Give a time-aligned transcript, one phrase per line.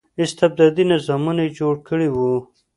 [0.23, 2.35] استبدادي نظامونه یې جوړ کړي وو.